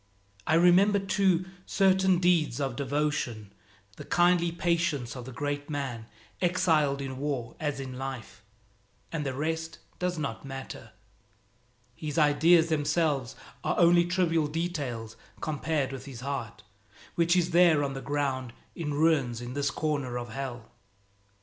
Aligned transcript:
I 0.47 0.55
remember, 0.55 0.97
too, 0.97 1.45
certain 1.67 2.17
deeds 2.17 2.59
of 2.59 2.75
devotion, 2.75 3.53
the 3.97 4.03
kindly 4.03 4.51
patience 4.51 5.15
of 5.15 5.25
the 5.25 5.31
great 5.31 5.69
man, 5.69 6.07
exiled 6.41 7.03
in 7.03 7.19
war 7.19 7.55
as 7.59 7.79
in 7.79 7.99
life 7.99 8.41
and 9.11 9.23
the 9.23 9.35
rest 9.35 9.77
does 9.99 10.17
not 10.17 10.43
matter. 10.43 10.93
His 11.95 12.17
ideas 12.17 12.69
themselves 12.69 13.35
are 13.63 13.77
only 13.77 14.05
trivial 14.05 14.47
details 14.47 15.17
compared 15.39 15.91
with 15.91 16.05
his 16.05 16.21
heart 16.21 16.63
which 17.13 17.35
is 17.35 17.51
there 17.51 17.83
on 17.83 17.93
the 17.93 18.01
ground 18.01 18.53
in 18.73 18.95
ruins 18.95 19.39
in 19.39 19.53
this 19.53 19.69
corner 19.69 20.17
of 20.17 20.29
Hell. 20.29 20.71